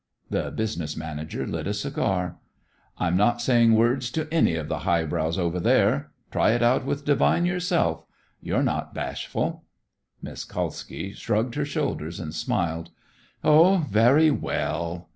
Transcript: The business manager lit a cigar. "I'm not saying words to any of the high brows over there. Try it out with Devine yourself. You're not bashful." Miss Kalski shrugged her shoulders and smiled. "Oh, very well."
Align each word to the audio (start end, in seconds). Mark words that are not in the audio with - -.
The 0.31 0.49
business 0.49 0.97
manager 0.97 1.45
lit 1.45 1.67
a 1.67 1.75
cigar. 1.75 2.39
"I'm 2.97 3.15
not 3.15 3.39
saying 3.39 3.75
words 3.75 4.09
to 4.13 4.27
any 4.33 4.55
of 4.55 4.67
the 4.67 4.79
high 4.79 5.03
brows 5.05 5.37
over 5.37 5.59
there. 5.59 6.09
Try 6.31 6.53
it 6.53 6.63
out 6.63 6.85
with 6.87 7.05
Devine 7.05 7.45
yourself. 7.45 8.03
You're 8.41 8.63
not 8.63 8.95
bashful." 8.95 9.63
Miss 10.19 10.43
Kalski 10.43 11.13
shrugged 11.13 11.53
her 11.53 11.65
shoulders 11.65 12.19
and 12.19 12.33
smiled. 12.33 12.89
"Oh, 13.43 13.85
very 13.91 14.31
well." 14.31 15.09